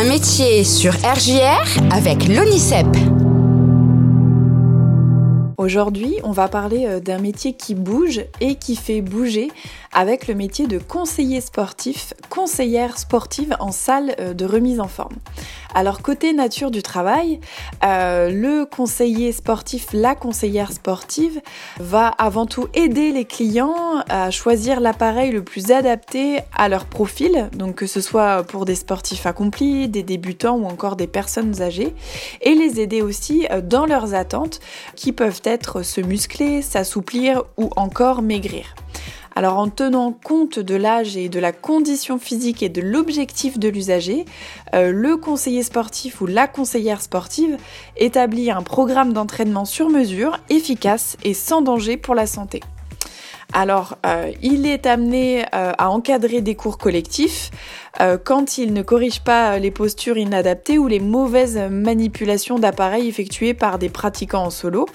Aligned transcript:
Un 0.00 0.04
métier 0.04 0.62
sur 0.62 0.92
RJR 0.92 1.82
avec 1.90 2.28
l'ONICEP. 2.28 3.17
Aujourd'hui, 5.58 6.14
on 6.22 6.30
va 6.30 6.46
parler 6.46 6.86
euh, 6.86 7.00
d'un 7.00 7.18
métier 7.18 7.52
qui 7.52 7.74
bouge 7.74 8.20
et 8.40 8.54
qui 8.54 8.76
fait 8.76 9.00
bouger 9.00 9.50
avec 9.92 10.28
le 10.28 10.36
métier 10.36 10.68
de 10.68 10.78
conseiller 10.78 11.40
sportif, 11.40 12.14
conseillère 12.30 12.96
sportive 12.96 13.56
en 13.58 13.72
salle 13.72 14.14
euh, 14.20 14.34
de 14.34 14.44
remise 14.44 14.78
en 14.78 14.86
forme. 14.86 15.16
Alors 15.74 16.00
côté 16.00 16.32
nature 16.32 16.70
du 16.70 16.80
travail, 16.80 17.40
euh, 17.84 18.30
le 18.30 18.66
conseiller 18.66 19.32
sportif, 19.32 19.88
la 19.92 20.14
conseillère 20.14 20.70
sportive 20.72 21.40
va 21.80 22.06
avant 22.06 22.46
tout 22.46 22.68
aider 22.74 23.10
les 23.10 23.24
clients 23.24 24.04
à 24.08 24.30
choisir 24.30 24.78
l'appareil 24.78 25.32
le 25.32 25.42
plus 25.42 25.72
adapté 25.72 26.38
à 26.56 26.68
leur 26.68 26.84
profil, 26.84 27.50
donc 27.52 27.74
que 27.74 27.88
ce 27.88 28.00
soit 28.00 28.44
pour 28.44 28.64
des 28.64 28.76
sportifs 28.76 29.26
accomplis, 29.26 29.88
des 29.88 30.04
débutants 30.04 30.56
ou 30.56 30.66
encore 30.66 30.94
des 30.94 31.08
personnes 31.08 31.60
âgées, 31.62 31.94
et 32.42 32.54
les 32.54 32.80
aider 32.80 33.02
aussi 33.02 33.46
dans 33.64 33.86
leurs 33.86 34.14
attentes 34.14 34.60
qui 34.94 35.12
peuvent 35.12 35.40
se 35.82 36.00
muscler, 36.00 36.62
s'assouplir 36.62 37.42
ou 37.56 37.70
encore 37.76 38.20
maigrir. 38.22 38.74
Alors 39.34 39.58
en 39.58 39.68
tenant 39.68 40.12
compte 40.12 40.58
de 40.58 40.74
l'âge 40.74 41.16
et 41.16 41.28
de 41.28 41.38
la 41.38 41.52
condition 41.52 42.18
physique 42.18 42.62
et 42.62 42.68
de 42.68 42.80
l'objectif 42.80 43.58
de 43.58 43.68
l'usager, 43.68 44.24
euh, 44.74 44.90
le 44.90 45.16
conseiller 45.16 45.62
sportif 45.62 46.20
ou 46.20 46.26
la 46.26 46.48
conseillère 46.48 47.00
sportive 47.00 47.56
établit 47.96 48.50
un 48.50 48.62
programme 48.62 49.12
d'entraînement 49.12 49.64
sur 49.64 49.90
mesure, 49.90 50.38
efficace 50.50 51.16
et 51.22 51.34
sans 51.34 51.62
danger 51.62 51.96
pour 51.96 52.16
la 52.16 52.26
santé. 52.26 52.60
Alors, 53.60 53.98
euh, 54.06 54.30
il 54.40 54.68
est 54.68 54.86
amené 54.86 55.42
euh, 55.52 55.72
à 55.76 55.90
encadrer 55.90 56.42
des 56.42 56.54
cours 56.54 56.78
collectifs 56.78 57.50
euh, 58.00 58.16
quand 58.16 58.56
il 58.56 58.72
ne 58.72 58.82
corrige 58.82 59.18
pas 59.22 59.58
les 59.58 59.72
postures 59.72 60.16
inadaptées 60.16 60.78
ou 60.78 60.86
les 60.86 61.00
mauvaises 61.00 61.58
manipulations 61.68 62.60
d'appareils 62.60 63.08
effectuées 63.08 63.54
par 63.54 63.80
des 63.80 63.88
pratiquants 63.88 64.44
en 64.44 64.50
solo. 64.50 64.86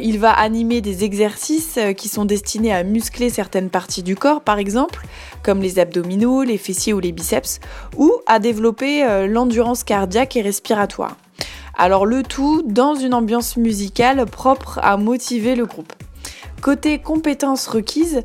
il 0.00 0.20
va 0.20 0.30
animer 0.30 0.80
des 0.80 1.02
exercices 1.02 1.76
qui 1.96 2.08
sont 2.08 2.24
destinés 2.24 2.72
à 2.72 2.84
muscler 2.84 3.30
certaines 3.30 3.68
parties 3.68 4.04
du 4.04 4.14
corps, 4.14 4.42
par 4.42 4.60
exemple, 4.60 5.04
comme 5.42 5.60
les 5.60 5.80
abdominaux, 5.80 6.44
les 6.44 6.58
fessiers 6.58 6.92
ou 6.92 7.00
les 7.00 7.10
biceps, 7.10 7.58
ou 7.96 8.12
à 8.26 8.38
développer 8.38 9.26
l'endurance 9.26 9.82
cardiaque 9.82 10.36
et 10.36 10.42
respiratoire. 10.42 11.16
Alors 11.76 12.06
le 12.06 12.22
tout 12.22 12.62
dans 12.64 12.94
une 12.94 13.14
ambiance 13.14 13.56
musicale 13.56 14.24
propre 14.26 14.78
à 14.84 14.96
motiver 14.96 15.56
le 15.56 15.66
groupe. 15.66 15.92
Côté 16.62 17.00
compétences 17.00 17.66
requises, 17.66 18.22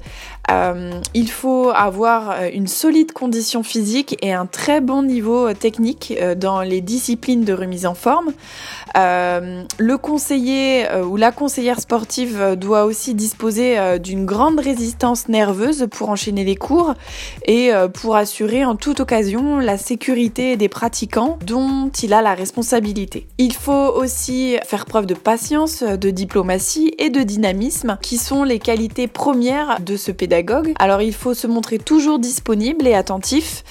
euh, 0.52 0.91
il 1.16 1.30
faut 1.30 1.71
avoir 1.73 2.30
euh, 2.30 2.49
une 2.53 2.67
solide 2.67 3.11
condition 3.11 3.63
physique 3.63 4.16
et 4.21 4.31
un 4.31 4.45
très 4.45 4.80
bon 4.80 5.02
niveau 5.02 5.47
euh, 5.47 5.53
technique 5.55 6.13
dans 6.38 6.61
les 6.61 6.81
disciplines 6.81 7.43
de 7.43 7.53
remise 7.53 7.88
en 7.88 7.95
forme. 7.95 8.31
le 8.95 9.95
conseiller 9.95 10.85
ou 11.09 11.17
la 11.17 11.31
conseillère 11.31 11.80
sportive 11.80 12.55
doit 12.55 12.85
aussi 12.85 13.15
disposer 13.15 13.99
d'une 13.99 14.25
grande 14.25 14.59
résistance 14.59 15.30
nerveuse 15.30 15.88
pour 15.91 16.09
enchaîner 16.09 16.43
les 16.43 16.55
cours 16.55 16.93
et 17.45 17.71
pour 17.93 18.15
assurer 18.15 18.65
en 18.65 18.75
toute 18.75 18.99
occasion 18.99 19.58
la 19.58 19.77
sécurité 19.77 20.58
des 20.58 20.69
pratiquants 20.69 21.39
dont 21.45 21.89
il 22.03 22.13
a 22.13 22.21
la 22.21 22.33
responsabilité. 22.33 23.27
Il 23.38 23.53
faut 23.53 23.93
aussi 23.95 24.58
faire 24.65 24.85
preuve 24.85 25.05
de 25.05 25.13
patience, 25.13 25.83
de 25.83 26.09
diplomatie 26.09 26.93
et 26.97 27.09
de 27.09 27.23
dynamisme 27.23 27.97
qui 28.02 28.17
sont 28.17 28.27
les 28.44 28.59
qualités 28.59 29.08
premières 29.08 29.80
de 29.80 29.95
ce 29.95 30.11
pédagogue 30.11 30.73
alors 30.80 31.02
il 31.02 31.14
faut 31.14 31.33
se 31.33 31.47
montrer 31.47 31.78
toujours 31.78 32.20
disponible 32.20 32.86
et 32.86 32.94
attentif 32.94 33.64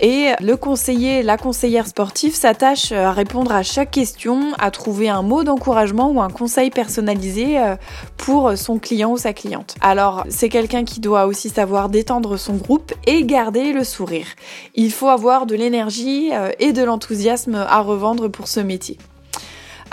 et 0.00 0.32
le 0.40 0.56
conseiller, 0.56 1.22
la 1.22 1.36
conseillère 1.36 1.86
sportive 1.86 2.34
s'attache 2.34 2.92
à 2.92 3.12
répondre 3.12 3.52
à 3.52 3.62
chaque 3.62 3.90
question, 3.90 4.52
à 4.58 4.70
trouver 4.70 5.08
un 5.08 5.22
mot 5.22 5.44
d'encouragement 5.44 6.10
ou 6.10 6.20
un 6.20 6.30
conseil 6.30 6.70
personnalisé 6.70 7.58
euh, 7.58 7.76
pour 8.16 8.56
son 8.56 8.78
client 8.78 9.12
ou 9.12 9.18
sa 9.18 9.32
cliente. 9.32 9.74
Alors 9.80 10.24
c'est 10.28 10.48
quelqu'un 10.48 10.84
qui 10.84 11.00
doit 11.00 11.26
aussi 11.26 11.50
savoir 11.50 11.88
détendre 11.88 12.36
son 12.36 12.54
groupe 12.54 12.92
et 13.06 13.24
garder 13.24 13.72
le 13.72 13.84
sourire. 13.84 14.26
Il 14.74 14.92
faut 14.92 15.08
avoir 15.08 15.46
de 15.46 15.54
l'énergie 15.54 16.30
euh, 16.32 16.50
et 16.58 16.72
de 16.72 16.82
l'enthousiasme 16.82 17.54
à 17.54 17.80
revendre 17.80 18.28
pour 18.28 18.48
ce 18.48 18.60
métier. 18.60 18.98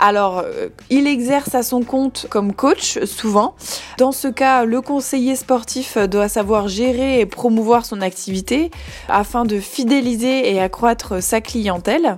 Alors, 0.02 0.38
euh, 0.38 0.70
il 0.88 1.06
exerce 1.06 1.54
à 1.54 1.62
son 1.62 1.82
compte 1.82 2.26
comme 2.30 2.54
coach 2.54 2.98
souvent. 3.04 3.54
Dans 3.98 4.12
ce 4.12 4.28
cas, 4.28 4.64
le 4.64 4.80
conseiller 4.80 5.36
sportif 5.36 5.98
doit 5.98 6.28
savoir 6.28 6.68
gérer 6.68 7.20
et 7.20 7.26
promouvoir 7.26 7.84
son 7.84 8.00
activité 8.00 8.70
afin 9.10 9.44
de 9.44 9.60
fidéliser 9.60 10.52
et 10.52 10.58
accroître 10.58 11.22
sa 11.22 11.42
clientèle 11.42 12.16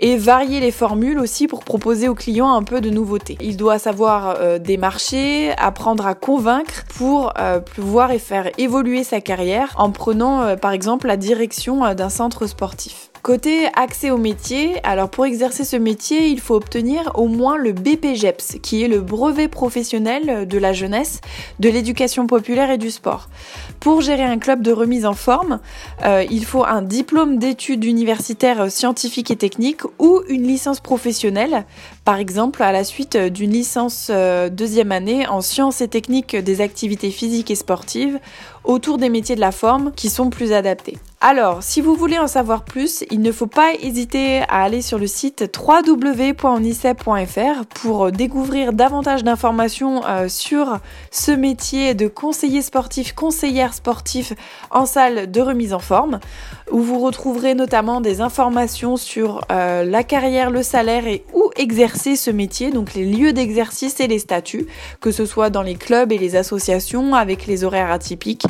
et 0.00 0.16
varier 0.16 0.58
les 0.58 0.70
formules 0.70 1.18
aussi 1.18 1.46
pour 1.46 1.64
proposer 1.64 2.08
aux 2.08 2.14
clients 2.14 2.54
un 2.54 2.62
peu 2.62 2.80
de 2.80 2.88
nouveautés. 2.88 3.36
Il 3.42 3.58
doit 3.58 3.78
savoir 3.78 4.36
euh, 4.40 4.58
démarcher, 4.58 5.52
apprendre 5.58 6.06
à 6.06 6.14
convaincre 6.14 6.84
pour 6.96 7.34
euh, 7.38 7.60
pouvoir 7.60 8.10
et 8.10 8.18
faire 8.18 8.50
évoluer 8.56 9.04
sa 9.04 9.20
carrière 9.20 9.74
en 9.76 9.90
prenant 9.90 10.56
par 10.56 10.72
exemple 10.72 11.08
la 11.08 11.18
direction 11.18 11.94
d'un 11.94 12.08
centre 12.08 12.46
sportif. 12.46 13.11
Côté 13.22 13.68
accès 13.76 14.10
au 14.10 14.18
métier, 14.18 14.84
alors 14.84 15.08
pour 15.08 15.24
exercer 15.26 15.62
ce 15.62 15.76
métier, 15.76 16.26
il 16.26 16.40
faut 16.40 16.56
obtenir 16.56 17.12
au 17.14 17.28
moins 17.28 17.56
le 17.56 17.72
BPGEPS, 17.72 18.56
qui 18.60 18.82
est 18.82 18.88
le 18.88 19.00
brevet 19.00 19.46
professionnel 19.46 20.48
de 20.48 20.58
la 20.58 20.72
jeunesse, 20.72 21.20
de 21.60 21.68
l'éducation 21.68 22.26
populaire 22.26 22.72
et 22.72 22.78
du 22.78 22.90
sport. 22.90 23.28
Pour 23.78 24.00
gérer 24.00 24.24
un 24.24 24.38
club 24.38 24.60
de 24.60 24.72
remise 24.72 25.06
en 25.06 25.12
forme, 25.12 25.60
euh, 26.04 26.24
il 26.32 26.44
faut 26.44 26.64
un 26.64 26.82
diplôme 26.82 27.38
d'études 27.38 27.84
universitaires 27.84 28.72
scientifiques 28.72 29.30
et 29.30 29.36
techniques 29.36 29.82
ou 30.00 30.22
une 30.28 30.42
licence 30.42 30.80
professionnelle, 30.80 31.64
par 32.04 32.16
exemple 32.16 32.62
à 32.62 32.72
la 32.72 32.84
suite 32.84 33.16
d'une 33.16 33.52
licence 33.52 34.08
euh, 34.10 34.48
deuxième 34.48 34.92
année 34.92 35.26
en 35.28 35.40
sciences 35.40 35.80
et 35.80 35.88
techniques 35.88 36.36
des 36.36 36.60
activités 36.60 37.10
physiques 37.10 37.50
et 37.50 37.54
sportives 37.54 38.18
autour 38.64 38.98
des 38.98 39.08
métiers 39.08 39.34
de 39.34 39.40
la 39.40 39.52
forme 39.52 39.92
qui 39.92 40.08
sont 40.08 40.30
plus 40.30 40.52
adaptés. 40.52 40.98
Alors, 41.20 41.62
si 41.62 41.80
vous 41.80 41.94
voulez 41.94 42.18
en 42.18 42.26
savoir 42.26 42.64
plus, 42.64 43.04
il 43.10 43.20
ne 43.20 43.30
faut 43.30 43.46
pas 43.46 43.74
hésiter 43.80 44.40
à 44.42 44.62
aller 44.62 44.82
sur 44.82 44.98
le 44.98 45.06
site 45.06 45.56
www.onicep.fr 45.56 47.66
pour 47.74 48.10
découvrir 48.10 48.72
davantage 48.72 49.22
d'informations 49.22 50.04
euh, 50.04 50.28
sur 50.28 50.78
ce 51.12 51.30
métier 51.30 51.94
de 51.94 52.08
conseiller 52.08 52.62
sportif, 52.62 53.14
conseillère 53.14 53.74
sportif 53.74 54.32
en 54.70 54.86
salle 54.86 55.30
de 55.30 55.40
remise 55.40 55.74
en 55.74 55.78
forme, 55.78 56.18
où 56.72 56.80
vous 56.80 56.98
retrouverez 56.98 57.54
notamment 57.54 58.00
des 58.00 58.20
informations 58.20 58.96
sur 58.96 59.42
euh, 59.52 59.84
la 59.84 60.02
carrière, 60.02 60.50
le 60.50 60.64
salaire 60.64 61.06
et 61.06 61.24
où 61.34 61.50
exercer 61.56 61.91
ce 61.96 62.30
métier, 62.30 62.70
donc 62.70 62.94
les 62.94 63.04
lieux 63.04 63.32
d'exercice 63.32 64.00
et 64.00 64.06
les 64.06 64.18
statuts, 64.18 64.66
que 65.00 65.10
ce 65.10 65.26
soit 65.26 65.50
dans 65.50 65.62
les 65.62 65.74
clubs 65.74 66.12
et 66.12 66.18
les 66.18 66.36
associations 66.36 67.14
avec 67.14 67.46
les 67.46 67.64
horaires 67.64 67.90
atypiques. 67.90 68.44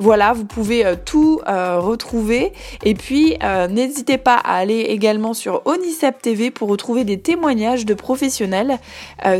Voilà, 0.00 0.32
vous 0.32 0.44
pouvez 0.44 0.86
euh, 0.86 0.94
tout 1.04 1.40
euh, 1.48 1.80
retrouver. 1.80 2.52
Et 2.84 2.94
puis, 2.94 3.36
euh, 3.42 3.66
n'hésitez 3.66 4.16
pas 4.16 4.36
à 4.36 4.56
aller 4.56 4.78
également 4.78 5.34
sur 5.34 5.62
Onicep 5.64 6.22
TV 6.22 6.52
pour 6.52 6.68
retrouver 6.68 7.02
des 7.02 7.18
témoignages 7.18 7.84
de 7.84 7.94
professionnels 7.94 8.78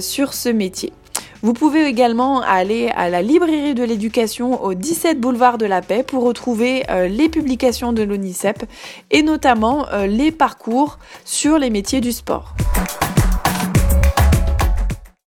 sur 0.00 0.34
ce 0.34 0.48
métier. 0.48 0.92
Vous 1.42 1.52
pouvez 1.52 1.86
également 1.86 2.40
aller 2.40 2.90
à 2.96 3.08
la 3.08 3.22
librairie 3.22 3.74
de 3.74 3.84
l'éducation 3.84 4.62
au 4.62 4.74
17 4.74 5.20
boulevard 5.20 5.56
de 5.56 5.66
la 5.66 5.82
Paix 5.82 6.02
pour 6.02 6.24
retrouver 6.24 6.82
les 7.08 7.28
publications 7.28 7.92
de 7.92 8.02
l'ONICEP 8.02 8.64
et 9.12 9.22
notamment 9.22 9.86
les 10.06 10.32
parcours 10.32 10.98
sur 11.24 11.58
les 11.58 11.70
métiers 11.70 12.00
du 12.00 12.12
sport. 12.12 12.54